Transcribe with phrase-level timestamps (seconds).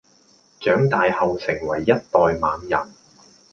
[0.59, 2.91] 長大後成為一代猛人